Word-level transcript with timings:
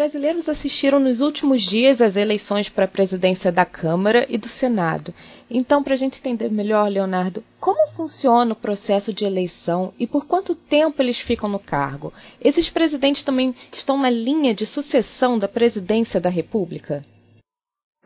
brasileiros 0.00 0.48
assistiram 0.48 0.98
nos 0.98 1.20
últimos 1.20 1.60
dias 1.60 2.00
às 2.00 2.16
eleições 2.16 2.70
para 2.70 2.86
a 2.86 2.88
presidência 2.88 3.52
da 3.52 3.66
Câmara 3.66 4.24
e 4.30 4.38
do 4.38 4.48
Senado. 4.48 5.12
Então, 5.50 5.84
para 5.84 5.92
a 5.92 5.96
gente 5.96 6.18
entender 6.18 6.50
melhor, 6.50 6.88
Leonardo, 6.88 7.44
como 7.60 7.86
funciona 7.88 8.54
o 8.54 8.56
processo 8.56 9.12
de 9.12 9.26
eleição 9.26 9.92
e 9.98 10.06
por 10.06 10.26
quanto 10.26 10.54
tempo 10.54 11.02
eles 11.02 11.20
ficam 11.20 11.50
no 11.50 11.58
cargo? 11.58 12.14
Esses 12.42 12.70
presidentes 12.70 13.22
também 13.22 13.54
estão 13.74 13.98
na 13.98 14.08
linha 14.08 14.54
de 14.54 14.64
sucessão 14.64 15.38
da 15.38 15.46
presidência 15.46 16.18
da 16.18 16.30
República? 16.30 17.02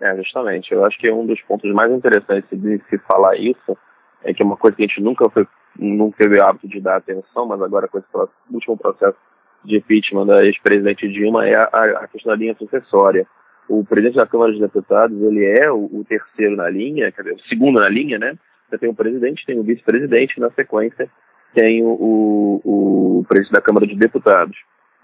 É, 0.00 0.16
justamente. 0.16 0.74
Eu 0.74 0.84
acho 0.84 0.98
que 0.98 1.08
um 1.12 1.24
dos 1.24 1.40
pontos 1.42 1.72
mais 1.72 1.92
interessantes 1.92 2.61
de 2.61 2.82
se 2.90 2.98
falar 3.06 3.36
isso 3.36 3.79
é 4.24 4.34
que 4.34 4.42
uma 4.42 4.56
coisa 4.56 4.77
que 4.77 4.83
a 4.83 4.86
gente 4.88 5.00
nunca 5.00 5.30
foi, 5.30 5.47
nunca 5.78 6.16
teve 6.24 6.41
o 6.41 6.45
hábito 6.45 6.66
de 6.66 6.80
dar 6.80 6.97
atenção, 6.97 7.47
mas 7.47 7.62
agora 7.62 7.86
com 7.86 7.98
esse 7.98 8.08
último 8.50 8.77
processo 8.77 9.16
de 9.64 9.77
impeachment 9.77 10.27
da 10.27 10.45
ex-presidente 10.45 11.09
Dilma 11.09 11.46
é 11.46 11.54
a, 11.54 11.64
a, 11.64 12.09
questão 12.09 12.32
da 12.32 12.36
linha 12.36 12.55
sucessória. 12.56 13.27
O 13.68 13.84
presidente 13.84 14.16
da 14.16 14.27
Câmara 14.27 14.52
dos 14.52 14.60
Deputados, 14.60 15.20
ele 15.22 15.45
é 15.45 15.70
o, 15.70 15.84
o 15.84 16.05
terceiro 16.06 16.56
na 16.56 16.68
linha, 16.68 17.10
quer 17.10 17.22
dizer, 17.22 17.36
o 17.36 17.48
segundo 17.48 17.80
na 17.80 17.88
linha, 17.88 18.19
né? 18.19 18.36
Você 18.69 18.78
tem 18.78 18.88
o 18.88 18.95
presidente, 18.95 19.46
tem 19.46 19.58
o 19.58 19.62
vice-presidente, 19.62 20.41
na 20.41 20.50
sequência 20.50 21.08
tem 21.55 21.82
o, 21.82 21.86
o, 21.86 23.20
o 23.20 23.24
presidente 23.28 23.52
da 23.52 23.62
Câmara 23.62 23.86
de 23.86 23.95
Deputados. 23.95 24.56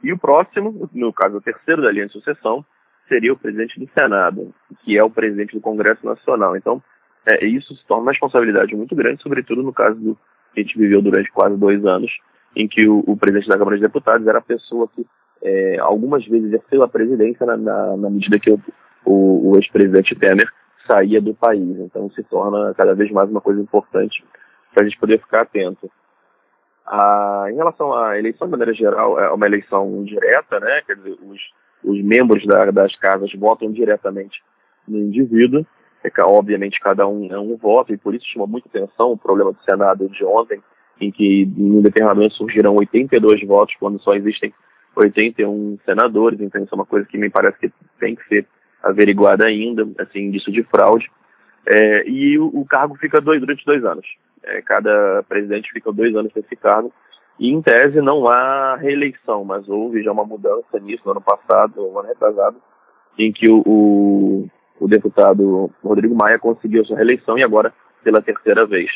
E 0.02 0.12
o 0.12 0.18
próximo, 0.18 0.90
no 0.92 1.12
caso 1.12 1.36
o 1.36 1.40
terceiro 1.40 1.80
da 1.80 1.92
linha 1.92 2.06
de 2.06 2.12
sucessão, 2.12 2.64
seria 3.08 3.32
o 3.32 3.38
presidente 3.38 3.78
do 3.78 3.88
Senado, 3.96 4.52
que 4.84 4.98
é 4.98 5.04
o 5.04 5.10
presidente 5.10 5.54
do 5.54 5.60
Congresso 5.60 6.04
Nacional. 6.04 6.56
Então, 6.56 6.82
é, 7.26 7.46
isso 7.46 7.74
se 7.76 7.86
torna 7.86 8.02
uma 8.02 8.12
responsabilidade 8.12 8.74
muito 8.74 8.94
grande, 8.94 9.22
sobretudo 9.22 9.62
no 9.62 9.72
caso 9.72 9.98
do 10.00 10.18
que 10.52 10.60
a 10.60 10.62
gente 10.62 10.78
viveu 10.78 11.00
durante 11.00 11.30
quase 11.30 11.56
dois 11.56 11.84
anos, 11.84 12.10
em 12.56 12.68
que 12.68 12.86
o, 12.88 13.04
o 13.06 13.16
presidente 13.16 13.48
da 13.48 13.58
Câmara 13.58 13.76
de 13.76 13.82
Deputados 13.82 14.26
era 14.26 14.38
a 14.38 14.42
pessoa 14.42 14.88
que 14.88 15.06
é, 15.42 15.78
algumas 15.78 16.24
vezes 16.26 16.48
exerceu 16.48 16.82
a 16.82 16.88
presidência 16.88 17.46
na, 17.46 17.56
na, 17.56 17.96
na 17.96 18.10
medida 18.10 18.38
que 18.38 18.50
o, 18.50 18.60
o, 19.04 19.50
o 19.50 19.56
ex-presidente 19.56 20.14
Temer 20.16 20.50
saía 20.86 21.20
do 21.20 21.34
país. 21.34 21.78
Então 21.78 22.10
se 22.10 22.22
torna 22.24 22.74
cada 22.74 22.94
vez 22.94 23.10
mais 23.10 23.30
uma 23.30 23.40
coisa 23.40 23.60
importante 23.60 24.24
para 24.74 24.84
a 24.84 24.88
gente 24.88 24.98
poder 24.98 25.18
ficar 25.20 25.42
atento. 25.42 25.90
Em 27.48 27.54
relação 27.54 27.94
à 27.94 28.18
eleição, 28.18 28.48
de 28.48 28.50
maneira 28.50 28.74
geral, 28.74 29.18
é 29.18 29.30
uma 29.30 29.46
eleição 29.46 30.02
direta, 30.02 30.58
né? 30.58 30.82
Quer 30.84 30.96
dizer, 30.96 31.16
os, 31.22 31.40
os 31.84 32.02
membros 32.02 32.44
da, 32.46 32.70
das 32.72 32.96
casas 32.96 33.32
votam 33.34 33.70
diretamente 33.70 34.42
no 34.88 34.98
indivíduo. 34.98 35.64
É, 36.02 36.10
obviamente, 36.22 36.80
cada 36.80 37.06
um 37.06 37.32
é 37.32 37.38
um 37.38 37.56
voto, 37.56 37.92
e 37.92 37.96
por 37.96 38.14
isso 38.14 38.26
chama 38.26 38.46
muita 38.46 38.68
atenção 38.68 39.12
o 39.12 39.18
problema 39.18 39.52
do 39.52 39.62
Senado 39.62 40.08
de 40.08 40.24
ontem, 40.24 40.60
em 41.00 41.10
que 41.10 41.42
em 41.42 41.78
um 41.78 41.82
determinado 41.82 42.16
momento 42.18 42.34
surgiram 42.34 42.76
82 42.76 43.46
votos 43.46 43.74
quando 43.78 44.00
só 44.00 44.14
existem 44.14 44.52
81 44.94 45.78
senadores, 45.84 46.40
então 46.40 46.62
isso 46.62 46.74
é 46.74 46.76
uma 46.76 46.86
coisa 46.86 47.06
que 47.06 47.16
me 47.16 47.30
parece 47.30 47.58
que 47.58 47.72
tem 47.98 48.14
que 48.14 48.26
ser 48.28 48.46
averiguada 48.82 49.46
ainda, 49.46 49.86
assim, 49.98 50.20
indício 50.20 50.52
de 50.52 50.62
fraude. 50.64 51.10
É, 51.66 52.08
e 52.08 52.38
o, 52.38 52.46
o, 52.46 52.64
cargo 52.64 52.96
fica 52.96 53.20
dois, 53.20 53.40
durante 53.40 53.64
dois 53.64 53.84
anos. 53.84 54.06
É, 54.42 54.62
cada 54.62 55.22
presidente 55.28 55.70
fica 55.72 55.92
dois 55.92 56.14
anos 56.16 56.32
nesse 56.34 56.56
cargo. 56.56 56.92
E, 57.38 57.50
em 57.50 57.62
tese, 57.62 58.00
não 58.00 58.28
há 58.28 58.76
reeleição, 58.76 59.44
mas 59.44 59.68
houve 59.68 60.02
já 60.02 60.12
uma 60.12 60.24
mudança 60.24 60.78
nisso 60.80 61.02
no 61.04 61.12
ano 61.12 61.20
passado, 61.20 61.76
no 61.76 61.98
ano 61.98 62.08
retrasado, 62.08 62.56
em 63.18 63.32
que 63.32 63.50
o, 63.50 63.62
o, 63.66 64.48
o 64.80 64.88
deputado 64.88 65.70
Rodrigo 65.82 66.14
Maia 66.14 66.38
conseguiu 66.38 66.84
sua 66.84 66.96
reeleição 66.96 67.38
e 67.38 67.44
agora 67.44 67.72
pela 68.02 68.22
terceira 68.22 68.66
vez. 68.66 68.90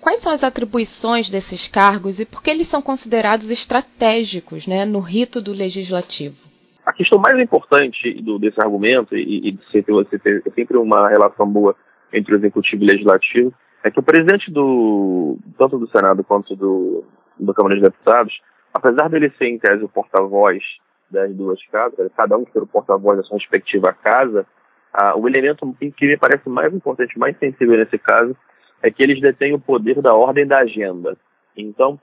Quais 0.00 0.20
são 0.20 0.32
as 0.32 0.44
atribuições 0.44 1.28
desses 1.28 1.66
cargos 1.66 2.20
e 2.20 2.24
por 2.24 2.42
que 2.42 2.50
eles 2.50 2.68
são 2.68 2.80
considerados 2.80 3.50
estratégicos 3.50 4.66
né, 4.66 4.84
no 4.84 5.00
rito 5.00 5.40
do 5.40 5.52
legislativo? 5.52 6.36
A 6.84 6.92
questão 6.92 7.18
mais 7.18 7.36
importante 7.40 8.14
do, 8.22 8.38
desse 8.38 8.60
argumento, 8.60 9.16
e, 9.16 9.48
e 9.48 9.52
de 9.52 9.82
ter, 9.82 9.92
você 9.92 10.16
ter 10.18 10.42
sempre 10.54 10.76
uma 10.76 11.08
relação 11.08 11.48
boa 11.48 11.74
entre 12.12 12.34
o 12.34 12.38
executivo 12.38 12.84
e 12.84 12.86
o 12.86 12.90
legislativo, 12.92 13.52
é 13.82 13.90
que 13.90 13.98
o 13.98 14.02
presidente 14.02 14.50
do 14.50 15.36
tanto 15.58 15.78
do 15.78 15.90
Senado 15.90 16.22
quanto 16.22 16.54
do, 16.54 17.04
da 17.38 17.52
Câmara 17.52 17.74
de 17.74 17.82
Deputados, 17.82 18.40
apesar 18.72 19.08
dele 19.08 19.32
ser 19.36 19.46
em 19.46 19.58
tese 19.58 19.82
o 19.82 19.88
porta-voz 19.88 20.62
das 21.10 21.34
duas 21.34 21.58
casas, 21.66 22.10
cada 22.16 22.36
um 22.36 22.46
ser 22.52 22.62
o 22.62 22.66
porta-voz 22.66 23.18
da 23.18 23.24
sua 23.24 23.38
respectiva 23.38 23.92
casa, 23.92 24.46
ah, 24.92 25.16
o 25.16 25.28
elemento 25.28 25.66
que 25.78 26.06
me 26.06 26.16
parece 26.16 26.48
mais 26.48 26.72
importante, 26.72 27.18
mais 27.18 27.36
sensível 27.38 27.76
nesse 27.76 27.98
caso, 27.98 28.36
é 28.82 28.90
que 28.90 29.02
eles 29.02 29.20
detêm 29.20 29.54
o 29.54 29.60
poder 29.60 30.00
da 30.00 30.14
ordem 30.14 30.46
da 30.46 30.58
agenda. 30.58 31.16
Então, 31.56 31.98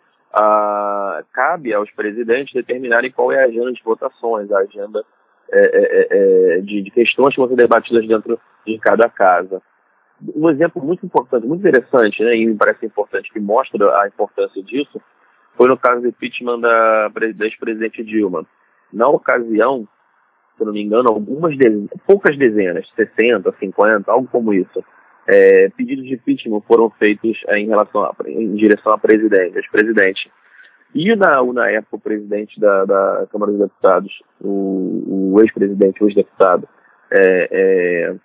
cabe 1.33 1.73
aos 1.73 1.91
presidentes 1.91 2.53
determinarem 2.53 3.11
qual 3.11 3.31
é 3.31 3.43
a 3.43 3.47
agenda 3.47 3.71
de 3.71 3.83
votações, 3.83 4.51
a 4.51 4.59
agenda 4.59 5.03
é, 5.51 5.59
é, 5.59 5.81
é, 5.83 6.57
é, 6.57 6.61
de, 6.61 6.81
de, 6.81 6.89
questões 6.89 7.35
que 7.35 7.39
vão 7.39 7.47
ser 7.47 7.55
debatidas 7.55 8.07
dentro 8.07 8.39
de 8.65 8.79
cada 8.79 9.07
casa. 9.07 9.61
Um 10.35 10.49
exemplo 10.49 10.81
muito 10.83 11.05
importante, 11.05 11.45
muito 11.45 11.67
interessante, 11.67 12.23
né, 12.23 12.35
e 12.35 12.45
me 12.47 12.55
parece 12.55 12.85
importante, 12.85 13.31
que 13.31 13.39
mostra 13.39 14.01
a 14.01 14.07
importância 14.07 14.63
disso, 14.63 14.99
foi 15.55 15.67
no 15.67 15.77
caso 15.77 16.01
do 16.01 16.07
impeachment 16.07 16.59
da, 16.59 17.09
da 17.09 17.45
ex-presidente 17.45 18.03
Dilma. 18.03 18.45
Na 18.91 19.07
ocasião, 19.09 19.87
se 20.57 20.65
não 20.65 20.73
me 20.73 20.81
engano, 20.81 21.09
algumas 21.09 21.55
de, 21.55 21.87
poucas 22.07 22.37
dezenas, 22.37 22.89
60, 22.95 23.53
50, 23.59 24.11
algo 24.11 24.27
como 24.31 24.53
isso, 24.53 24.83
é, 25.27 25.69
pedidos 25.69 26.05
de 26.05 26.15
impeachment 26.15 26.61
foram 26.61 26.89
feitos 26.91 27.41
é, 27.47 27.57
em 27.57 27.67
relação 27.67 28.03
a, 28.03 28.15
em 28.27 28.55
direção 28.55 28.93
à 28.93 28.97
presidente, 28.97 29.57
ex-presidente. 29.57 30.29
E 30.93 31.15
na, 31.15 31.43
na 31.53 31.71
época 31.71 31.95
o 31.95 31.99
presidente 31.99 32.59
da, 32.59 32.85
da 32.85 33.27
Câmara 33.31 33.51
dos 33.51 33.61
Deputados, 33.61 34.21
o, 34.39 35.33
o 35.33 35.41
ex-presidente, 35.41 36.03
o 36.03 36.07
ex-deputado 36.07 36.67
é, 37.11 37.47
é, 37.51 38.15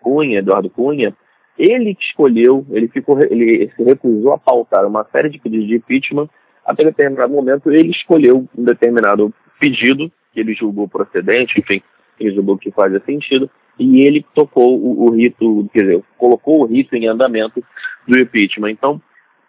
Cunha, 0.00 0.38
Eduardo 0.38 0.70
Cunha, 0.70 1.14
ele 1.58 1.96
escolheu, 2.00 2.66
ele 2.70 2.88
ficou, 2.88 3.18
ele 3.30 3.70
se 3.76 3.82
recusou 3.82 4.32
a 4.32 4.38
pautar 4.38 4.86
uma 4.86 5.04
série 5.12 5.28
de 5.28 5.38
pedidos 5.38 5.68
de 5.68 5.76
impeachment. 5.76 6.28
Até 6.64 6.82
determinado 6.84 7.32
momento 7.32 7.70
ele 7.70 7.90
escolheu 7.90 8.48
um 8.56 8.64
determinado 8.64 9.32
pedido 9.60 10.10
que 10.32 10.40
ele 10.40 10.54
julgou 10.54 10.88
procedente, 10.88 11.60
enfim, 11.60 11.82
ele 12.18 12.34
julgou 12.34 12.58
que 12.58 12.70
fazia 12.70 13.00
sentido, 13.00 13.48
e 13.78 14.06
ele 14.06 14.24
tocou 14.34 14.78
o, 14.78 15.06
o, 15.06 15.10
rito, 15.12 15.68
quer 15.72 15.80
dizer, 15.80 16.04
colocou 16.16 16.60
o 16.60 16.66
rito 16.66 16.94
em 16.94 17.08
andamento 17.08 17.62
do 18.06 18.18
impeachment. 18.18 18.70
Então, 18.70 19.02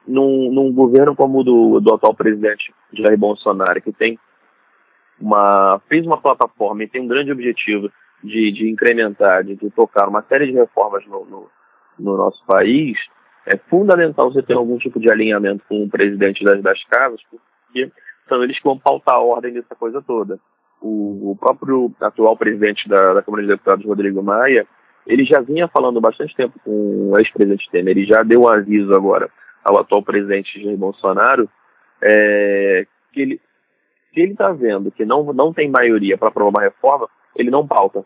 num, 0.08 0.52
num 0.52 0.72
governo 0.72 1.16
como 1.16 1.40
o 1.40 1.44
do, 1.44 1.80
do 1.80 1.94
atual 1.94 2.16
presidente 2.16 2.74
Jair 2.94 3.18
Bolsonaro, 3.18 3.81
que 3.81 3.91
tem 3.91 4.18
uma, 5.19 5.80
fez 5.88 6.06
uma 6.06 6.19
plataforma 6.19 6.84
e 6.84 6.88
tem 6.88 7.02
um 7.02 7.08
grande 7.08 7.31
objetivo 7.31 7.91
de, 8.24 8.52
de 8.52 8.69
incrementar, 8.69 9.44
de, 9.44 9.56
de 9.56 9.69
tocar 9.69 10.08
uma 10.08 10.24
série 10.24 10.47
de 10.47 10.53
reformas 10.53 11.06
no, 11.06 11.25
no, 11.25 11.50
no, 12.00 12.18
nosso 12.18 12.44
país, 12.46 12.97
é 13.46 13.58
fundamental 13.69 14.31
você 14.31 14.41
ter 14.41 14.53
algum 14.53 14.78
tipo 14.78 15.00
de 15.00 15.12
alinhamento 15.12 15.64
com 15.69 15.84
o 15.84 15.90
presidente 15.90 16.44
das, 16.44 16.62
das 16.62 16.84
casas, 16.85 17.22
porque 17.30 17.91
são 18.28 18.44
eles 18.44 18.58
que 18.58 18.64
vão 18.64 18.80
pautar 18.80 19.16
a 19.16 19.22
ordem 19.22 19.53
dessa 19.53 19.75
coisa 19.75 20.02
toda 20.02 20.40
o, 20.81 21.31
o 21.31 21.38
próprio 21.40 21.91
atual 22.02 22.38
presidente 22.38 22.88
da, 22.88 23.13
da 23.13 23.22
Câmara 23.22 23.44
de 23.44 23.50
Deputados, 23.50 23.86
Rodrigo 23.86 24.22
Maia, 24.22 24.68
ele 25.06 25.24
já 25.24 25.40
vinha 25.41 25.68
falando 25.68 26.02
bastante 26.02 26.36
tempo 26.36 26.59
com 26.63 27.12
o 27.12 27.18
ex-presidente 27.18 27.69
Temer, 27.72 27.97
ele 27.97 28.06
já 28.06 28.24
deu 28.24 28.41
um 28.41 28.50
aviso 28.50 28.94
agora 28.94 29.30
ao 29.64 29.80
atual 29.80 30.03
presidente 30.03 30.62
Jair 30.62 30.78
Bolsonaro, 30.78 31.50
é, 32.02 32.85
que 33.12 33.22
ele 33.22 33.41
se 34.14 34.22
ele 34.22 34.31
está 34.31 34.52
vendo 34.53 34.90
que 34.91 35.03
não, 35.03 35.34
não 35.34 35.53
tem 35.53 35.69
maioria 35.69 36.18
para 36.18 36.30
aprovar 36.30 36.50
uma 36.50 36.62
reforma, 36.62 37.09
ele 37.35 37.52
não 37.52 37.68
pauta. 37.68 38.06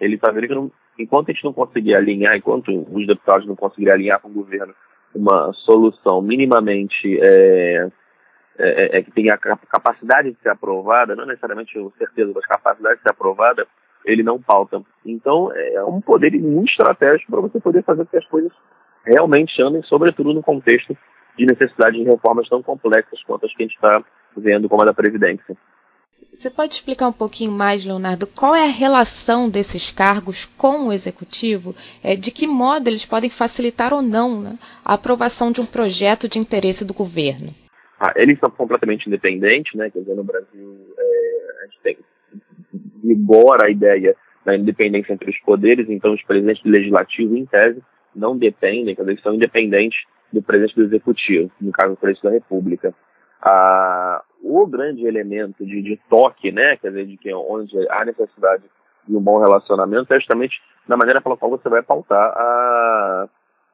Ele 0.00 0.14
está 0.14 0.30
vendo 0.30 0.46
que 0.46 0.54
não, 0.54 0.70
enquanto 0.96 1.30
a 1.30 1.32
gente 1.32 1.44
não 1.44 1.52
conseguir 1.52 1.96
alinhar, 1.96 2.36
enquanto 2.36 2.68
os 2.68 3.06
deputados 3.06 3.44
não 3.44 3.56
conseguirem 3.56 3.92
alinhar 3.92 4.20
com 4.20 4.28
o 4.28 4.32
governo 4.32 4.72
uma 5.12 5.52
solução 5.64 6.22
minimamente 6.22 7.18
é, 7.20 7.88
é, 8.58 8.96
é, 8.96 8.98
é, 8.98 9.02
que 9.02 9.12
tem 9.12 9.30
a 9.30 9.38
capacidade 9.38 10.32
de 10.32 10.38
ser 10.40 10.48
aprovada, 10.48 11.14
não 11.14 11.26
necessariamente 11.26 11.72
certeza, 11.96 12.32
mas 12.34 12.44
capacidade 12.46 12.96
de 12.96 13.02
ser 13.02 13.10
aprovada, 13.10 13.66
ele 14.04 14.22
não 14.22 14.40
pauta. 14.40 14.82
Então, 15.06 15.52
é 15.54 15.84
um 15.84 16.00
poder 16.00 16.32
muito 16.32 16.70
estratégico 16.70 17.30
para 17.30 17.40
você 17.40 17.60
poder 17.60 17.84
fazer 17.84 18.04
com 18.04 18.10
que 18.10 18.16
as 18.16 18.26
coisas 18.26 18.52
realmente 19.04 19.62
andem, 19.62 19.82
sobretudo 19.84 20.34
no 20.34 20.42
contexto 20.42 20.96
de 21.36 21.46
necessidade 21.46 21.96
de 21.96 22.04
reformas 22.04 22.48
tão 22.48 22.60
complexas 22.62 23.22
quanto 23.22 23.46
as 23.46 23.54
que 23.54 23.62
a 23.62 23.66
gente 23.66 23.76
está 23.76 24.02
vendo, 24.36 24.68
como 24.68 24.82
a 24.82 24.86
da 24.86 24.94
Previdência. 24.94 25.56
Você 26.32 26.50
pode 26.50 26.74
explicar 26.74 27.06
um 27.06 27.12
pouquinho 27.12 27.52
mais, 27.52 27.84
Leonardo, 27.84 28.26
qual 28.26 28.54
é 28.54 28.64
a 28.64 28.72
relação 28.72 29.48
desses 29.48 29.90
cargos 29.92 30.44
com 30.44 30.88
o 30.88 30.92
executivo? 30.92 31.76
É, 32.02 32.16
de 32.16 32.32
que 32.32 32.46
modo 32.46 32.88
eles 32.88 33.06
podem 33.06 33.30
facilitar 33.30 33.94
ou 33.94 34.02
não 34.02 34.40
né, 34.40 34.58
a 34.84 34.94
aprovação 34.94 35.52
de 35.52 35.60
um 35.60 35.66
projeto 35.66 36.28
de 36.28 36.38
interesse 36.38 36.84
do 36.84 36.92
governo? 36.92 37.54
Ah, 38.00 38.12
eles 38.16 38.38
são 38.38 38.50
completamente 38.50 39.06
independentes, 39.06 39.74
né? 39.74 39.90
Quer 39.90 40.00
dizer, 40.00 40.14
no 40.14 40.24
Brasil 40.24 40.94
é, 40.96 41.62
a 41.62 41.64
gente 41.66 41.80
tem 41.82 41.98
vigora 43.02 43.66
a 43.66 43.70
ideia 43.70 44.14
da 44.44 44.56
independência 44.56 45.12
entre 45.12 45.30
os 45.30 45.38
poderes, 45.40 45.88
então 45.90 46.12
os 46.12 46.22
presidentes 46.22 46.62
do 46.62 46.70
legislativo, 46.70 47.36
em 47.36 47.44
tese, 47.44 47.82
não 48.14 48.36
dependem, 48.36 48.94
quer 48.94 49.02
dizer, 49.02 49.12
eles 49.12 49.22
são 49.22 49.34
independentes 49.34 50.00
do 50.32 50.42
presidente 50.42 50.76
do 50.76 50.84
executivo, 50.84 51.50
no 51.60 51.72
caso 51.72 51.90
do 51.90 51.96
presidente 51.96 52.24
da 52.24 52.30
República. 52.30 52.94
Ah, 53.42 54.22
o 54.42 54.66
grande 54.66 55.06
elemento 55.06 55.64
de, 55.64 55.82
de 55.82 56.00
toque, 56.08 56.52
né, 56.52 56.76
quer 56.76 56.88
dizer, 56.88 57.06
de 57.06 57.16
que 57.16 57.32
onde 57.34 57.76
há 57.90 58.04
necessidade 58.04 58.64
de 59.06 59.16
um 59.16 59.20
bom 59.20 59.38
relacionamento 59.38 60.12
é 60.12 60.18
justamente 60.18 60.60
na 60.86 60.96
maneira 60.96 61.20
pela 61.20 61.36
qual 61.36 61.50
você 61.50 61.68
vai 61.68 61.82
pautar 61.82 62.32
a, 62.36 63.28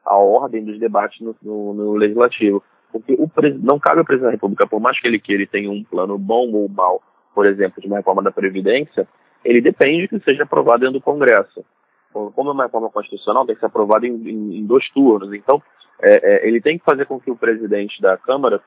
a 0.06 0.17
ordem 0.17 0.65
dos 0.65 0.79
debates 0.79 1.20
no, 1.20 1.37
no, 1.43 1.75
no 1.75 1.93
legislativo. 1.94 2.62
Porque 2.94 3.12
o 3.14 3.29
não 3.61 3.76
cabe 3.81 3.99
ao 3.99 4.05
presidente 4.05 4.29
da 4.29 4.31
República, 4.31 4.69
por 4.69 4.79
mais 4.79 5.00
que 5.00 5.08
ele 5.08 5.19
queira 5.19 5.43
e 5.43 5.49
tenha 5.49 5.69
um 5.69 5.82
plano 5.82 6.17
bom 6.17 6.52
ou 6.52 6.69
mal, 6.69 7.02
por 7.35 7.44
exemplo, 7.44 7.82
de 7.82 7.88
uma 7.88 7.96
reforma 7.96 8.23
da 8.23 8.31
Previdência, 8.31 9.08
ele 9.44 9.61
depende 9.61 10.06
que 10.06 10.20
seja 10.20 10.44
aprovado 10.44 10.79
dentro 10.79 11.00
do 11.00 11.05
Congresso. 11.05 11.64
Como 12.12 12.50
é 12.50 12.52
uma 12.52 12.62
reforma 12.62 12.88
constitucional, 12.91 13.44
tem 13.44 13.56
que 13.56 13.61
ser 13.61 13.67
aprovado 13.67 14.06
em, 14.06 14.12
em, 14.12 14.58
em 14.58 14.64
dois 14.64 14.88
turnos. 14.91 15.35
Então, 15.35 15.61
é, 16.00 16.46
é, 16.46 16.49
ele 16.49 16.61
tem 16.61 16.79
que 16.79 16.85
fazer 16.85 17.05
com 17.06 17.19
que 17.19 17.32
o 17.32 17.37
presidente 17.37 18.00
da 18.00 18.17
Câmara 18.17 18.62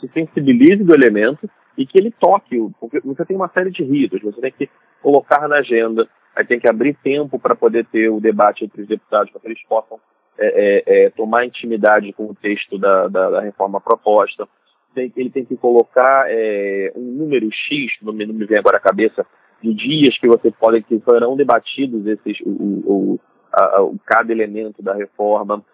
se 0.00 0.08
sensibilize 0.08 0.82
do 0.82 0.92
elemento 0.92 1.48
e 1.76 1.86
que 1.86 1.96
ele 1.96 2.10
toque, 2.10 2.58
porque 2.80 2.98
você 2.98 3.24
tem 3.24 3.36
uma 3.36 3.48
série 3.50 3.70
de 3.70 3.84
ritos, 3.84 4.20
você 4.20 4.40
tem 4.40 4.50
que 4.50 4.68
colocar 5.00 5.46
na 5.46 5.58
agenda, 5.58 6.08
aí 6.34 6.44
tem 6.44 6.58
que 6.58 6.68
abrir 6.68 6.94
tempo 6.94 7.38
para 7.38 7.54
poder 7.54 7.86
ter 7.86 8.08
o 8.08 8.18
debate 8.18 8.64
entre 8.64 8.82
os 8.82 8.88
deputados, 8.88 9.30
para 9.30 9.40
que 9.40 9.46
eles 9.46 9.62
possam 9.68 10.00
é, 10.38 10.46
é, 10.46 11.06
é, 11.06 11.10
tomar 11.10 11.44
intimidade 11.44 12.12
com 12.12 12.26
o 12.26 12.34
texto 12.34 12.78
da, 12.78 13.08
da, 13.08 13.30
da 13.30 13.40
reforma 13.40 13.80
proposta. 13.80 14.48
Tem, 14.94 15.12
ele 15.16 15.30
tem 15.30 15.44
que 15.44 15.56
colocar 15.56 16.26
é, 16.28 16.92
um 16.94 17.02
número 17.02 17.48
X, 17.52 17.92
não 18.02 18.12
me, 18.12 18.24
não 18.24 18.34
me 18.34 18.46
vem 18.46 18.58
agora 18.58 18.78
à 18.78 18.80
cabeça, 18.80 19.26
de 19.62 19.74
dias 19.74 20.16
que 20.18 20.28
você 20.28 20.50
pode, 20.50 20.82
que 20.82 21.00
serão 21.00 21.36
debatidos 21.36 22.06
esses, 22.06 22.40
o, 22.46 22.50
o, 22.50 23.20
a, 23.52 23.64
a, 23.64 23.90
cada 24.06 24.32
elemento 24.32 24.82
da 24.82 24.94
reforma. 24.94 25.64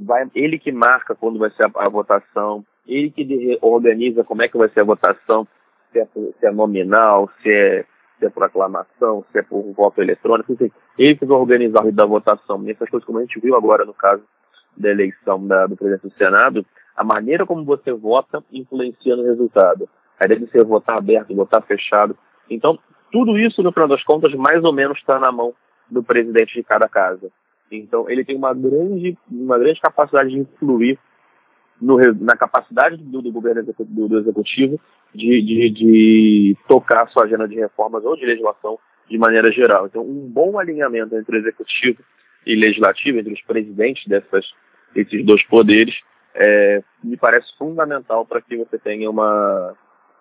Vai, 0.00 0.26
ele 0.34 0.58
que 0.58 0.72
marca 0.72 1.14
quando 1.14 1.38
vai 1.38 1.50
ser 1.50 1.66
a, 1.66 1.84
a 1.84 1.88
votação, 1.88 2.64
ele 2.86 3.10
que 3.10 3.58
organiza 3.60 4.24
como 4.24 4.42
é 4.42 4.48
que 4.48 4.58
vai 4.58 4.68
ser 4.70 4.80
a 4.80 4.84
votação, 4.84 5.46
se 5.92 6.00
é, 6.00 6.06
se 6.06 6.46
é 6.46 6.50
nominal, 6.50 7.30
se 7.42 7.50
é 7.50 7.84
se 8.18 8.26
é 8.26 8.30
por 8.30 8.44
aclamação, 8.44 9.24
se 9.30 9.38
é 9.38 9.42
por 9.42 9.62
voto 9.72 10.00
eletrônico, 10.00 10.52
enfim, 10.52 10.70
ele 10.98 11.16
que 11.16 11.26
vai 11.26 11.38
organizar 11.38 11.84
o 11.84 11.92
da 11.92 12.06
votação. 12.06 12.62
E 12.64 12.70
essas 12.70 12.88
coisas, 12.88 13.06
como 13.06 13.18
a 13.18 13.22
gente 13.22 13.40
viu 13.40 13.56
agora 13.56 13.84
no 13.84 13.94
caso 13.94 14.22
da 14.76 14.90
eleição 14.90 15.46
da, 15.46 15.66
do 15.66 15.76
presidente 15.76 16.08
do 16.08 16.14
Senado, 16.14 16.64
a 16.96 17.04
maneira 17.04 17.46
como 17.46 17.64
você 17.64 17.92
vota 17.92 18.42
influencia 18.52 19.16
no 19.16 19.24
resultado. 19.24 19.88
Aí 20.18 20.28
deve 20.28 20.46
ser 20.46 20.64
votar 20.64 20.96
aberto, 20.96 21.34
votar 21.34 21.62
fechado. 21.62 22.16
Então, 22.48 22.78
tudo 23.10 23.36
isso, 23.38 23.62
no 23.62 23.72
final 23.72 23.88
das 23.88 24.02
contas, 24.04 24.32
mais 24.34 24.64
ou 24.64 24.72
menos 24.72 24.98
está 24.98 25.18
na 25.18 25.32
mão 25.32 25.52
do 25.90 26.02
presidente 26.02 26.54
de 26.54 26.62
cada 26.62 26.88
casa. 26.88 27.30
Então, 27.70 28.08
ele 28.08 28.24
tem 28.24 28.36
uma 28.36 28.54
grande, 28.54 29.16
uma 29.30 29.58
grande 29.58 29.80
capacidade 29.80 30.30
de 30.30 30.38
influir 30.38 30.98
no, 31.80 31.98
na 32.14 32.36
capacidade 32.36 32.96
do, 32.96 33.20
do 33.20 33.32
governo 33.32 33.62
do, 33.62 34.08
do 34.08 34.18
executivo 34.18 34.80
de, 35.14 35.42
de, 35.42 35.70
de, 35.70 36.56
tocar 36.68 37.08
sua 37.08 37.24
agenda 37.24 37.46
de 37.46 37.56
reformas 37.56 38.04
ou 38.04 38.16
de 38.16 38.26
legislação 38.26 38.78
de 39.08 39.18
maneira 39.18 39.52
geral. 39.52 39.86
Então, 39.86 40.02
um 40.02 40.28
bom 40.28 40.58
alinhamento 40.58 41.14
entre 41.16 41.36
o 41.36 41.40
executivo 41.40 42.02
e 42.46 42.54
legislativo, 42.56 43.18
entre 43.18 43.32
os 43.32 43.42
presidentes 43.42 44.06
dessas, 44.06 44.44
desses 44.94 45.24
dois 45.24 45.42
poderes, 45.46 45.94
é, 46.34 46.82
me 47.02 47.16
parece 47.16 47.46
fundamental 47.56 48.26
para 48.26 48.40
que 48.40 48.56
você 48.56 48.78
tenha 48.78 49.08
uma 49.08 49.74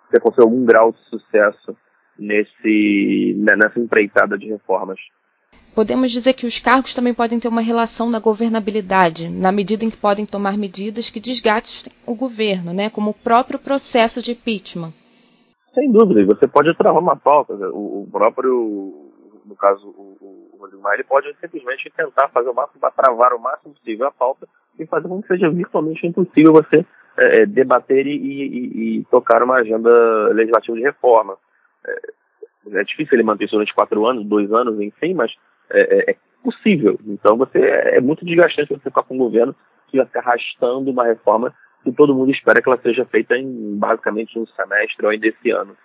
você 0.09 0.19
consiga 0.19 0.43
algum 0.43 0.63
grau 0.63 0.91
de 0.91 0.99
sucesso 1.09 1.75
nesse 2.19 3.35
nessa 3.37 3.79
empreitada 3.79 4.37
de 4.37 4.47
reformas. 4.47 4.99
Podemos 5.75 6.11
dizer 6.11 6.33
que 6.33 6.45
os 6.45 6.59
cargos 6.59 6.93
também 6.93 7.13
podem 7.13 7.39
ter 7.39 7.47
uma 7.47 7.61
relação 7.61 8.09
na 8.09 8.19
governabilidade, 8.19 9.27
na 9.27 9.51
medida 9.51 9.83
em 9.83 9.89
que 9.89 9.97
podem 9.97 10.25
tomar 10.25 10.57
medidas 10.57 11.09
que 11.09 11.19
desgastem 11.19 11.91
o 12.05 12.15
governo, 12.15 12.73
né, 12.73 12.89
como 12.89 13.09
o 13.09 13.13
próprio 13.13 13.57
processo 13.57 14.21
de 14.21 14.31
impeachment. 14.31 14.93
Sem 15.73 15.91
dúvida, 15.91 16.23
você 16.25 16.47
pode 16.47 16.75
travar 16.77 17.01
uma 17.01 17.15
pauta. 17.15 17.53
O, 17.71 18.07
próprio, 18.11 19.11
no 19.45 19.55
caso, 19.55 19.87
o, 19.87 20.17
o 20.21 20.93
ele 20.93 21.03
pode 21.03 21.33
simplesmente 21.39 21.91
tentar 21.95 22.29
fazer 22.29 22.49
o 22.49 22.53
máximo 22.53 22.79
para 22.79 22.91
travar 22.91 23.33
o 23.33 23.39
máximo 23.39 23.73
possível 23.73 24.07
a 24.07 24.11
pauta 24.11 24.47
e 24.77 24.85
fazer 24.85 25.07
com 25.07 25.21
que 25.21 25.27
seja 25.27 25.49
virtualmente 25.49 26.05
impossível 26.05 26.53
você 26.53 26.85
é, 27.17 27.41
é 27.41 27.45
debater 27.45 28.05
e, 28.05 28.15
e, 28.15 28.99
e, 28.99 29.05
tocar 29.05 29.41
uma 29.43 29.55
agenda 29.55 29.89
legislativa 30.33 30.77
de 30.77 30.83
reforma. 30.83 31.37
É, 31.85 32.79
é 32.79 32.83
difícil 32.83 33.13
ele 33.13 33.23
manter 33.23 33.45
isso 33.45 33.53
durante 33.53 33.73
quatro 33.73 34.05
anos, 34.05 34.25
dois 34.25 34.51
anos, 34.51 34.79
enfim, 34.79 35.13
mas 35.13 35.31
é, 35.71 35.81
é, 35.81 36.11
é, 36.11 36.15
possível. 36.43 36.99
Então 37.05 37.37
você 37.37 37.59
é 37.59 38.01
muito 38.01 38.25
desgastante 38.25 38.73
você 38.73 38.89
ficar 38.89 39.03
com 39.03 39.15
um 39.15 39.19
governo 39.19 39.55
que 39.87 39.97
vai 39.97 40.05
ficar 40.05 40.19
arrastando 40.21 40.91
uma 40.91 41.05
reforma 41.05 41.53
que 41.83 41.91
todo 41.91 42.15
mundo 42.15 42.31
espera 42.31 42.61
que 42.61 42.69
ela 42.69 42.81
seja 42.81 43.05
feita 43.05 43.35
em 43.35 43.77
basicamente 43.77 44.39
um 44.39 44.45
semestre 44.47 45.05
ou 45.05 45.11
ainda 45.11 45.27
esse 45.27 45.51
ano. 45.51 45.75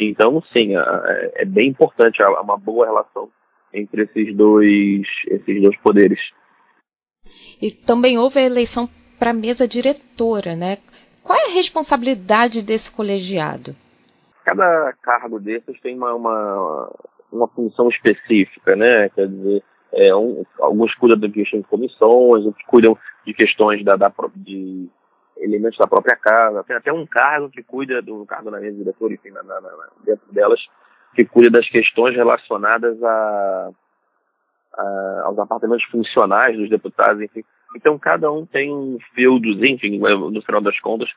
Então, 0.00 0.42
sim, 0.52 0.76
é, 0.76 1.32
é 1.36 1.44
bem 1.44 1.68
importante 1.68 2.22
uma 2.22 2.56
boa 2.56 2.86
relação 2.86 3.30
entre 3.72 4.02
esses 4.02 4.36
dois, 4.36 5.06
esses 5.28 5.62
dois 5.62 5.76
poderes. 5.78 6.20
E 7.60 7.70
também 7.70 8.18
houve 8.18 8.38
a 8.38 8.44
eleição 8.44 8.88
para 9.18 9.30
a 9.30 9.34
mesa 9.34 9.66
diretora, 9.66 10.56
né? 10.56 10.78
Qual 11.22 11.38
é 11.38 11.50
a 11.50 11.54
responsabilidade 11.54 12.62
desse 12.62 12.90
colegiado? 12.90 13.74
Cada 14.44 14.94
cargo 15.02 15.38
desses 15.38 15.78
tem 15.80 15.96
uma, 15.96 16.14
uma, 16.14 16.90
uma 17.38 17.48
função 17.48 17.88
específica, 17.88 18.76
né? 18.76 19.08
Quer 19.10 19.28
dizer, 19.28 19.62
é, 19.92 20.14
um, 20.14 20.44
alguns 20.60 20.94
cuidam 20.94 21.18
de 21.18 21.30
questões 21.30 21.62
de 21.62 21.68
comissões, 21.68 22.44
outros 22.44 22.64
cuidam 22.66 22.98
de 23.26 23.32
questões 23.32 23.84
da, 23.84 23.96
da, 23.96 24.12
de 24.36 24.88
elementos 25.38 25.78
da 25.78 25.86
própria 25.86 26.16
casa. 26.16 26.64
Tem 26.64 26.76
até 26.76 26.92
um 26.92 27.06
cargo 27.06 27.48
que 27.48 27.62
cuida 27.62 28.02
do 28.02 28.26
cargo 28.26 28.50
na 28.50 28.60
mesa 28.60 28.76
diretora, 28.76 29.14
enfim, 29.14 29.30
na, 29.30 29.42
na, 29.42 29.60
na, 29.60 29.70
dentro 30.04 30.30
delas, 30.32 30.60
que 31.14 31.24
cuida 31.24 31.50
das 31.50 31.68
questões 31.68 32.14
relacionadas 32.14 33.02
a, 33.02 33.70
a, 34.76 35.22
aos 35.24 35.38
apartamentos 35.38 35.84
funcionais 35.84 36.56
dos 36.56 36.68
deputados, 36.68 37.22
enfim. 37.22 37.42
Então, 37.76 37.98
cada 37.98 38.30
um 38.30 38.46
tem 38.46 38.72
um 38.72 38.98
feudos, 39.14 39.62
enfim, 39.62 39.98
no 39.98 40.42
final 40.42 40.60
das 40.60 40.78
contas, 40.80 41.08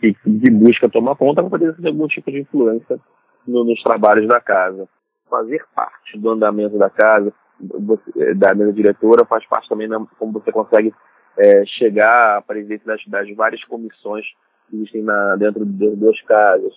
que, 0.00 0.12
que 0.12 0.50
busca 0.50 0.88
tomar 0.88 1.16
conta 1.16 1.42
para 1.42 1.50
poder 1.50 1.76
ter 1.76 1.88
algum 1.88 2.06
tipo 2.06 2.30
de 2.30 2.40
influência 2.40 2.98
no, 3.46 3.64
nos 3.64 3.82
trabalhos 3.82 4.28
da 4.28 4.40
casa 4.40 4.88
fazer 5.28 5.64
parte 5.74 6.18
do 6.18 6.30
andamento 6.30 6.78
da 6.78 6.90
casa, 6.90 7.32
você, 7.60 8.34
da 8.34 8.54
mesa 8.54 8.72
diretora, 8.72 9.24
faz 9.24 9.46
parte 9.46 9.68
também 9.68 9.88
na, 9.88 10.04
como 10.18 10.32
você 10.32 10.50
consegue 10.52 10.92
é, 11.38 11.64
chegar 11.66 12.38
à 12.38 12.42
presidência 12.42 12.86
das, 13.06 13.28
várias 13.34 13.62
comissões 13.64 14.24
que 14.68 14.76
existem 14.76 15.02
na, 15.02 15.36
dentro 15.36 15.64
das 15.64 15.96
duas 15.96 16.20
casas. 16.22 16.72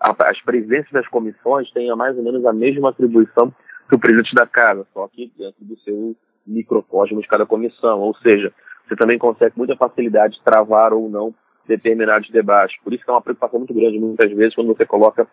As 0.00 0.40
presidências 0.42 0.92
das 0.92 1.08
comissões 1.08 1.70
têm 1.72 1.94
mais 1.96 2.16
ou 2.16 2.22
menos 2.22 2.44
a 2.44 2.52
mesma 2.52 2.90
atribuição 2.90 3.52
que 3.88 3.94
o 3.94 3.98
presidente 3.98 4.34
da 4.34 4.46
casa, 4.46 4.86
só 4.92 5.08
que 5.08 5.32
dentro 5.38 5.64
do 5.64 5.78
seu 5.80 6.14
microcosmo 6.46 7.20
de 7.20 7.28
cada 7.28 7.46
comissão. 7.46 8.00
Ou 8.00 8.14
seja, 8.16 8.52
você 8.86 8.94
também 8.94 9.18
consegue 9.18 9.52
com 9.52 9.60
muita 9.60 9.76
facilidade 9.76 10.40
travar 10.44 10.92
ou 10.92 11.08
não 11.08 11.34
determinados 11.66 12.30
debates. 12.30 12.76
Por 12.82 12.92
isso 12.92 13.04
que 13.04 13.10
é 13.10 13.14
uma 13.14 13.22
preocupação 13.22 13.58
muito 13.58 13.74
grande 13.74 13.98
muitas 13.98 14.30
vezes 14.32 14.54
quando 14.54 14.68
você 14.68 14.84
coloca 14.84 15.26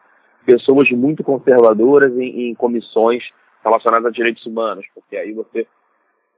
pessoas 0.45 0.89
muito 0.91 1.23
conservadoras 1.23 2.15
em, 2.17 2.49
em 2.49 2.55
comissões 2.55 3.23
relacionadas 3.63 4.07
a 4.07 4.11
direitos 4.11 4.45
humanos, 4.45 4.85
porque 4.93 5.15
aí 5.15 5.33
você 5.33 5.67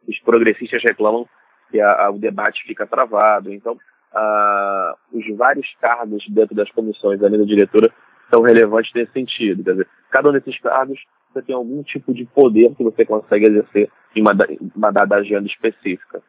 os 0.08 0.20
progressistas 0.20 0.84
reclamam 0.84 1.28
que 1.72 1.82
a, 1.82 2.06
a, 2.06 2.12
o 2.12 2.20
debate 2.20 2.64
fica 2.66 2.86
travado. 2.86 3.52
Então, 3.52 3.78
a, 4.14 4.96
os 5.12 5.26
vários 5.36 5.68
cargos 5.82 6.24
dentro 6.30 6.56
das 6.56 6.70
comissões 6.72 7.20
da 7.20 7.30
mesa 7.30 7.46
diretora 7.46 7.92
são 8.32 8.44
relevantes 8.44 8.92
nesse 8.94 9.12
sentido. 9.12 9.64
Quer 9.64 9.72
dizer, 9.72 9.88
cada 10.10 10.30
um 10.30 10.34
desses 10.34 10.60
cargos 10.60 11.00
você 11.34 11.42
tem 11.42 11.56
algum 11.56 11.84
tipo 11.84 12.14
de 12.14 12.26
poder 12.26 12.74
que 12.76 12.84
você 12.84 13.04
consegue 13.04 13.48
exercer 13.48 13.90
em 14.16 14.22
uma, 14.22 14.32
uma 14.76 14.92
dada 14.92 15.18
agenda 15.18 15.48
específica. 15.48 16.22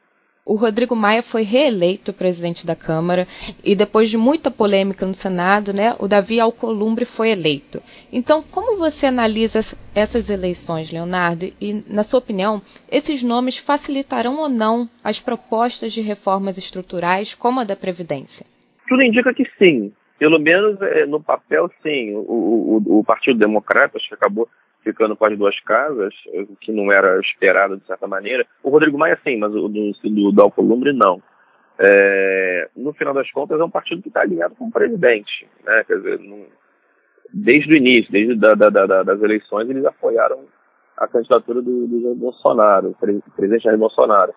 O 0.46 0.54
Rodrigo 0.54 0.94
Maia 0.94 1.24
foi 1.24 1.42
reeleito 1.42 2.12
presidente 2.12 2.64
da 2.64 2.76
Câmara 2.76 3.26
e 3.64 3.74
depois 3.74 4.08
de 4.08 4.16
muita 4.16 4.48
polêmica 4.48 5.04
no 5.04 5.12
Senado, 5.12 5.72
né, 5.72 5.96
o 5.98 6.06
Davi 6.06 6.38
Alcolumbre 6.38 7.04
foi 7.04 7.30
eleito. 7.30 7.82
Então, 8.12 8.44
como 8.44 8.78
você 8.78 9.06
analisa 9.06 9.58
essas 9.92 10.30
eleições, 10.30 10.92
Leonardo? 10.92 11.46
E, 11.60 11.82
na 11.88 12.04
sua 12.04 12.20
opinião, 12.20 12.62
esses 12.88 13.24
nomes 13.24 13.58
facilitarão 13.58 14.38
ou 14.38 14.48
não 14.48 14.88
as 15.02 15.18
propostas 15.18 15.92
de 15.92 16.00
reformas 16.00 16.56
estruturais, 16.56 17.34
como 17.34 17.58
a 17.58 17.64
da 17.64 17.74
Previdência? 17.74 18.46
Tudo 18.88 19.02
indica 19.02 19.34
que 19.34 19.44
sim. 19.58 19.92
Pelo 20.16 20.38
menos 20.38 20.80
é, 20.80 21.06
no 21.06 21.20
papel, 21.20 21.68
sim. 21.82 22.14
O, 22.14 22.80
o, 22.86 23.00
o 23.00 23.04
Partido 23.04 23.40
Democrata, 23.40 23.98
acho 23.98 24.08
que 24.08 24.14
acabou 24.14 24.48
ficando 24.86 25.16
com 25.16 25.26
as 25.26 25.36
duas 25.36 25.58
casas, 25.60 26.14
o 26.32 26.54
que 26.54 26.70
não 26.70 26.92
era 26.92 27.18
esperado 27.18 27.76
de 27.76 27.84
certa 27.86 28.06
maneira. 28.06 28.46
O 28.62 28.70
Rodrigo 28.70 28.96
Maia 28.96 29.18
sim, 29.24 29.36
mas 29.36 29.52
o 29.52 29.68
do, 29.68 29.92
do, 29.92 30.30
do 30.30 30.42
Alcolumbre 30.42 30.92
não. 30.92 31.20
É, 31.76 32.68
no 32.76 32.92
final 32.94 33.12
das 33.12 33.28
contas, 33.32 33.58
é 33.58 33.64
um 33.64 33.70
partido 33.70 34.00
que 34.00 34.08
está 34.08 34.20
alinhado 34.20 34.54
com 34.54 34.66
o 34.66 34.70
presidente. 34.70 35.48
Né? 35.64 35.82
Quer 35.88 35.96
dizer, 35.96 36.20
não, 36.20 36.44
desde 37.34 37.72
o 37.72 37.76
início, 37.76 38.12
desde 38.12 38.36
da, 38.36 38.54
da, 38.54 38.70
da, 38.70 39.02
das 39.02 39.20
eleições, 39.20 39.68
eles 39.68 39.84
apoiaram 39.84 40.44
a 40.96 41.08
candidatura 41.08 41.60
do, 41.60 41.88
do 41.88 42.02
Jair 42.02 42.14
Bolsonaro, 42.14 42.90
o 42.90 43.32
presidente 43.32 43.64
Jair 43.64 43.76
Bolsonaro. 43.76 44.32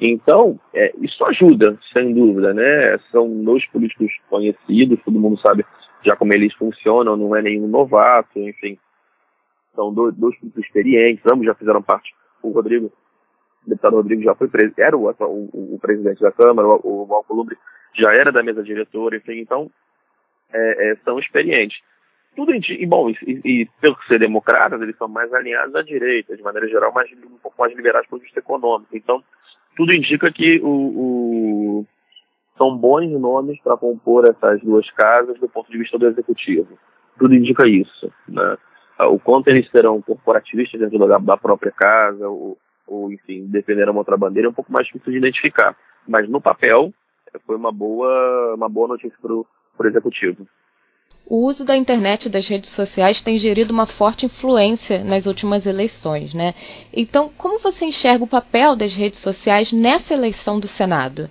Então, 0.00 0.58
é, 0.72 0.92
isso 1.02 1.22
ajuda, 1.26 1.78
sem 1.92 2.14
dúvida, 2.14 2.54
né? 2.54 2.98
São 3.12 3.28
dois 3.44 3.64
políticos 3.66 4.10
conhecidos, 4.30 4.98
todo 5.04 5.20
mundo 5.20 5.38
sabe 5.46 5.64
já 6.04 6.16
como 6.16 6.34
eles 6.34 6.52
funcionam, 6.54 7.16
não 7.16 7.36
é 7.36 7.42
nenhum 7.42 7.68
novato, 7.68 8.38
enfim. 8.38 8.78
São 9.74 9.92
dois, 9.92 10.14
dois 10.14 10.34
experientes, 10.56 11.24
ambos 11.30 11.46
já 11.46 11.54
fizeram 11.54 11.82
parte. 11.82 12.14
O 12.42 12.50
Rodrigo, 12.50 12.92
o 13.66 13.68
deputado 13.68 13.96
Rodrigo 13.96 14.22
já 14.22 14.34
foi 14.34 14.48
era 14.78 14.96
o, 14.96 15.08
o, 15.08 15.74
o, 15.74 15.78
presidente 15.80 16.20
da 16.20 16.30
Câmara, 16.30 16.68
o, 16.68 17.06
o 17.08 17.14
Alcolumbre 17.14 17.56
já 17.94 18.12
era 18.12 18.30
da 18.30 18.42
mesa 18.42 18.62
diretora, 18.62 19.16
enfim, 19.16 19.38
então 19.38 19.70
é, 20.52 20.92
é, 20.92 20.96
são 21.04 21.18
experientes. 21.18 21.78
Tudo 22.36 22.52
e 22.52 22.86
bom, 22.86 23.10
e, 23.10 23.16
e 23.44 23.68
pelo 23.80 23.96
ser 24.08 24.18
democratas, 24.18 24.80
eles 24.82 24.96
são 24.96 25.06
mais 25.06 25.32
alinhados 25.32 25.74
à 25.74 25.82
direita, 25.82 26.36
de 26.36 26.42
maneira 26.42 26.68
geral, 26.68 26.92
mais, 26.92 27.10
um 27.12 27.38
pouco 27.38 27.56
mais 27.58 27.74
liberais 27.74 28.06
do 28.06 28.10
ponto 28.10 28.20
de 28.20 28.26
vista 28.26 28.40
econômico. 28.40 28.96
Então, 28.96 29.22
tudo 29.76 29.92
indica 29.92 30.32
que 30.32 30.60
o, 30.60 30.68
o 30.68 31.86
são 32.56 32.76
bons 32.76 33.10
nomes 33.10 33.60
para 33.60 33.76
compor 33.76 34.24
essas 34.28 34.60
duas 34.62 34.88
casas 34.92 35.38
do 35.38 35.48
ponto 35.48 35.70
de 35.70 35.78
vista 35.78 35.98
do 35.98 36.06
executivo. 36.06 36.78
Tudo 37.18 37.34
indica 37.34 37.66
isso. 37.68 38.12
Né? 38.28 38.56
O 38.98 39.18
quanto 39.18 39.48
eles 39.48 39.68
serão 39.70 40.00
corporativistas 40.00 40.80
dentro 40.80 40.98
da, 41.06 41.18
da 41.18 41.36
própria 41.36 41.72
casa, 41.72 42.28
ou, 42.28 42.56
ou, 42.86 43.12
enfim, 43.12 43.46
defenderão 43.46 43.96
outra 43.96 44.16
bandeira, 44.16 44.48
é 44.48 44.50
um 44.50 44.54
pouco 44.54 44.72
mais 44.72 44.86
difícil 44.86 45.12
de 45.12 45.18
identificar. 45.18 45.76
Mas 46.06 46.28
no 46.28 46.40
papel, 46.40 46.92
foi 47.46 47.56
uma 47.56 47.72
boa, 47.72 48.54
uma 48.54 48.68
boa 48.68 48.88
notícia 48.88 49.18
para 49.20 49.32
o 49.32 49.46
executivo. 49.86 50.46
O 51.26 51.46
uso 51.46 51.64
da 51.64 51.74
internet 51.74 52.26
e 52.26 52.30
das 52.30 52.46
redes 52.46 52.70
sociais 52.70 53.22
tem 53.22 53.38
gerido 53.38 53.72
uma 53.72 53.86
forte 53.86 54.26
influência 54.26 55.02
nas 55.02 55.26
últimas 55.26 55.64
eleições, 55.64 56.34
né? 56.34 56.52
Então, 56.92 57.30
como 57.30 57.58
você 57.58 57.86
enxerga 57.86 58.22
o 58.22 58.28
papel 58.28 58.76
das 58.76 58.94
redes 58.94 59.20
sociais 59.20 59.72
nessa 59.72 60.12
eleição 60.12 60.60
do 60.60 60.68
Senado? 60.68 61.30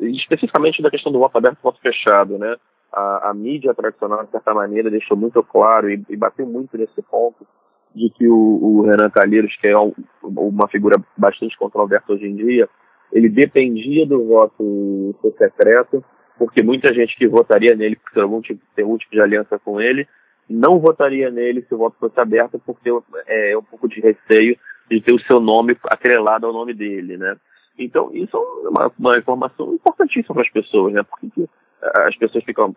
Especificamente 0.00 0.82
da 0.82 0.90
questão 0.90 1.12
do 1.12 1.20
voto 1.20 1.38
aberto 1.38 1.58
e 1.58 1.62
voto 1.62 1.80
fechado, 1.80 2.38
né? 2.38 2.56
A, 2.92 3.30
a, 3.30 3.34
mídia 3.34 3.74
tradicional, 3.74 4.24
de 4.24 4.30
certa 4.30 4.52
maneira, 4.52 4.90
deixou 4.90 5.16
muito 5.16 5.42
claro 5.42 5.90
e, 5.90 6.04
e 6.10 6.16
bateu 6.16 6.46
muito 6.46 6.76
nesse 6.76 7.00
ponto 7.02 7.46
de 7.94 8.10
que 8.10 8.28
o, 8.28 8.34
o 8.34 8.82
Renan 8.82 9.10
Calheiros, 9.10 9.56
que 9.56 9.68
é 9.68 9.78
um, 9.78 9.94
uma 10.22 10.68
figura 10.68 10.96
bastante 11.16 11.56
controversa 11.56 12.12
hoje 12.12 12.26
em 12.26 12.36
dia, 12.36 12.68
ele 13.12 13.28
dependia 13.28 14.06
do 14.06 14.26
voto 14.26 15.14
secreto 15.38 16.04
porque 16.38 16.62
muita 16.62 16.92
gente 16.92 17.16
que 17.16 17.28
votaria 17.28 17.74
nele 17.76 17.96
por 17.96 18.10
ter 18.12 18.20
algum 18.20 18.40
tipo, 18.40 18.60
ter 18.74 18.82
algum 18.82 18.96
tipo 18.96 19.12
de 19.12 19.20
aliança 19.20 19.58
com 19.58 19.80
ele, 19.80 20.08
não 20.48 20.78
votaria 20.78 21.30
nele 21.30 21.62
se 21.62 21.74
o 21.74 21.78
voto 21.78 21.96
fosse 21.98 22.18
aberto 22.18 22.58
por 22.58 22.76
ter 22.80 22.92
é, 23.26 23.56
um 23.56 23.62
pouco 23.62 23.88
de 23.88 24.00
receio 24.00 24.56
de 24.90 25.00
ter 25.00 25.14
o 25.14 25.20
seu 25.20 25.40
nome 25.40 25.76
atrelado 25.84 26.46
ao 26.46 26.52
nome 26.52 26.74
dele, 26.74 27.16
né? 27.16 27.36
Então, 27.78 28.10
isso 28.12 28.36
é 28.36 28.68
uma, 28.68 28.92
uma 28.98 29.18
informação 29.18 29.72
importantíssima 29.74 30.34
para 30.34 30.42
as 30.42 30.50
pessoas, 30.50 30.92
né? 30.92 31.02
Porque 31.02 31.30
que 31.30 31.48
as 31.82 32.16
pessoas 32.16 32.44
ficam, 32.44 32.74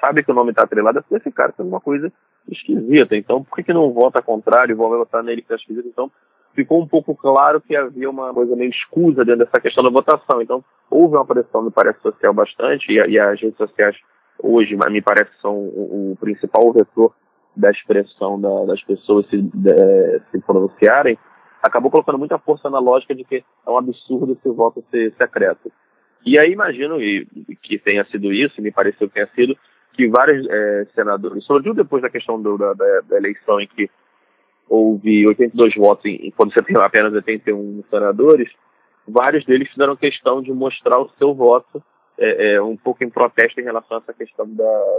sabem 0.00 0.22
que 0.22 0.30
o 0.30 0.34
nome 0.34 0.50
está 0.50 0.64
atrelado, 0.64 0.98
é 0.98 1.16
esse 1.16 1.30
cara 1.30 1.52
faz 1.52 1.66
uma 1.66 1.80
coisa 1.80 2.12
esquisita. 2.48 3.16
Então, 3.16 3.42
por 3.42 3.56
que, 3.56 3.62
que 3.62 3.72
não 3.72 3.92
vota 3.92 4.22
contrário 4.22 4.72
e 4.72 4.76
vai 4.76 4.88
votar 4.88 5.22
nele 5.22 5.40
que 5.40 5.46
está 5.46 5.56
esquisito? 5.56 5.88
Então, 5.88 6.10
ficou 6.54 6.82
um 6.82 6.86
pouco 6.86 7.14
claro 7.14 7.60
que 7.60 7.74
havia 7.74 8.10
uma 8.10 8.32
coisa 8.34 8.54
meio 8.54 8.70
escusa 8.70 9.24
dentro 9.24 9.44
dessa 9.44 9.60
questão 9.60 9.82
da 9.82 9.90
votação. 9.90 10.42
Então, 10.42 10.62
houve 10.90 11.16
uma 11.16 11.24
pressão, 11.24 11.62
me 11.62 11.70
parece, 11.70 12.00
social 12.00 12.34
bastante, 12.34 12.92
e, 12.92 12.96
e 12.96 13.18
as 13.18 13.40
redes 13.40 13.56
sociais 13.56 13.96
hoje, 14.42 14.76
me 14.76 15.00
parece, 15.00 15.30
são 15.40 15.54
o, 15.54 16.12
o 16.12 16.16
principal 16.16 16.72
vetor 16.72 17.14
da 17.56 17.70
expressão 17.70 18.40
da, 18.40 18.64
das 18.64 18.82
pessoas 18.82 19.26
se, 19.28 19.40
de, 19.40 20.20
se 20.30 20.40
pronunciarem, 20.40 21.18
acabou 21.62 21.90
colocando 21.90 22.18
muita 22.18 22.38
força 22.38 22.68
na 22.68 22.78
lógica 22.78 23.14
de 23.14 23.24
que 23.24 23.44
é 23.66 23.70
um 23.70 23.78
absurdo 23.78 24.32
esse 24.32 24.48
voto 24.50 24.84
ser 24.90 25.14
secreto. 25.16 25.70
E 26.24 26.38
aí 26.38 26.52
imagino 26.52 26.98
que 27.62 27.78
tenha 27.78 28.04
sido 28.06 28.32
isso, 28.32 28.62
me 28.62 28.70
pareceu 28.70 29.08
que 29.08 29.14
tenha 29.14 29.28
sido, 29.34 29.56
que 29.94 30.08
vários 30.08 30.46
é, 30.48 30.86
senadores, 30.94 31.44
sobretudo 31.44 31.82
depois 31.82 32.02
da 32.02 32.08
questão 32.08 32.40
do, 32.40 32.56
da, 32.56 32.72
da, 32.72 33.16
eleição 33.16 33.60
em 33.60 33.66
que 33.66 33.90
houve 34.68 35.26
82 35.26 35.74
votos, 35.74 36.06
em, 36.06 36.30
quando 36.36 36.52
você 36.52 36.62
tem 36.62 36.76
apenas 36.80 37.12
81 37.12 37.84
senadores, 37.90 38.50
vários 39.06 39.44
deles 39.44 39.68
fizeram 39.70 39.96
questão 39.96 40.40
de 40.40 40.52
mostrar 40.52 40.98
o 40.98 41.10
seu 41.18 41.34
voto 41.34 41.82
é, 42.18 42.54
é, 42.54 42.62
um 42.62 42.76
pouco 42.76 43.04
em 43.04 43.10
protesto 43.10 43.60
em 43.60 43.64
relação 43.64 43.98
a 43.98 44.00
essa 44.00 44.14
questão 44.14 44.48
da, 44.48 44.98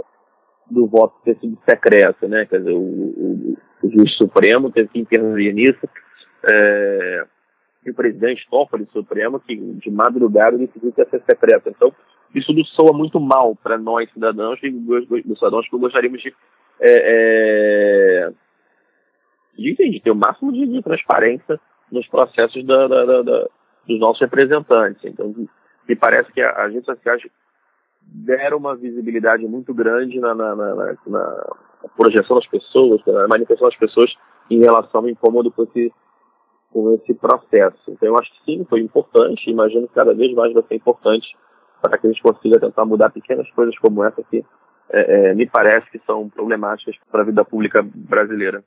do 0.70 0.86
voto 0.86 1.14
ter 1.24 1.36
sido 1.38 1.58
secreto, 1.68 2.28
né? 2.28 2.46
Quer 2.46 2.58
dizer, 2.58 2.72
o, 2.72 2.78
o, 2.78 3.56
o 3.82 3.90
juiz 3.90 4.14
supremo 4.16 4.70
teve 4.70 4.88
que 4.88 5.00
intervir 5.00 5.54
nisso. 5.54 5.88
É, 6.50 7.26
e 7.84 7.90
o 7.90 7.94
presidente 7.94 8.46
Toffoli 8.50 8.86
Supremo, 8.92 9.40
que 9.40 9.56
de 9.56 9.90
madrugada 9.90 10.56
decidiu 10.56 10.92
que 10.92 11.00
ia 11.00 11.08
ser 11.08 11.22
secreto. 11.28 11.68
Então, 11.68 11.92
isso 12.34 12.46
tudo 12.48 12.64
soa 12.66 12.96
muito 12.96 13.20
mal 13.20 13.54
para 13.54 13.78
nós, 13.78 14.10
cidadãos, 14.12 14.58
e 14.62 15.34
cidadãos 15.34 15.68
que 15.68 15.76
gostaríamos 15.76 16.20
de, 16.20 16.34
é, 16.80 18.26
é, 18.26 18.32
de, 19.56 19.74
de, 19.74 20.00
ter 20.00 20.10
o 20.10 20.16
máximo 20.16 20.52
de, 20.52 20.66
de 20.66 20.82
transparência 20.82 21.60
nos 21.92 22.06
processos 22.08 22.64
da, 22.66 22.88
da, 22.88 23.22
da, 23.22 23.48
dos 23.86 24.00
nossos 24.00 24.20
representantes. 24.20 25.04
Então, 25.04 25.34
me 25.88 25.96
parece 25.96 26.32
que 26.32 26.40
as 26.40 26.72
redes 26.72 26.86
sociais 26.86 27.22
deram 28.00 28.58
uma 28.58 28.74
visibilidade 28.74 29.46
muito 29.46 29.72
grande 29.72 30.18
na, 30.18 30.34
na, 30.34 30.54
na, 30.54 30.74
na 31.06 31.44
projeção 31.96 32.36
das 32.36 32.46
pessoas, 32.46 33.00
na 33.06 33.28
manifestação 33.28 33.68
das 33.68 33.78
pessoas 33.78 34.12
em 34.50 34.60
relação 34.60 35.00
ao 35.00 35.08
incômodo 35.08 35.50
com 35.50 35.62
esse, 35.64 35.92
com 36.74 36.92
esse 36.94 37.14
processo. 37.14 37.78
Então, 37.88 38.08
eu 38.08 38.18
acho 38.18 38.30
que 38.32 38.44
sim, 38.44 38.66
foi 38.68 38.80
importante, 38.80 39.48
imagino 39.48 39.86
que 39.86 39.94
cada 39.94 40.12
vez 40.12 40.34
mais 40.34 40.52
vai 40.52 40.64
ser 40.64 40.74
importante 40.74 41.26
para 41.80 41.96
que 41.96 42.08
a 42.08 42.10
gente 42.10 42.22
consiga 42.22 42.58
tentar 42.58 42.84
mudar 42.84 43.10
pequenas 43.10 43.48
coisas 43.52 43.78
como 43.78 44.02
essa 44.02 44.22
que 44.24 44.44
é, 44.90 45.30
é, 45.30 45.34
me 45.34 45.46
parece 45.46 45.88
que 45.90 46.00
são 46.04 46.28
problemáticas 46.28 46.96
para 47.10 47.22
a 47.22 47.24
vida 47.24 47.44
pública 47.44 47.80
brasileira. 47.82 48.64